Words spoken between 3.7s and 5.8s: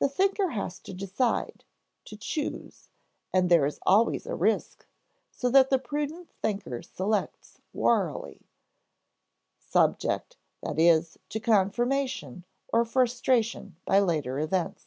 always a risk, so that the